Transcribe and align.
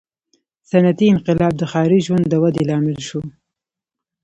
•صنعتي 0.69 1.05
انقلاب 1.13 1.53
د 1.57 1.63
ښاري 1.71 1.99
ژوند 2.07 2.25
د 2.29 2.33
ودې 2.43 2.63
لامل 2.69 2.97
شو. 3.07 3.21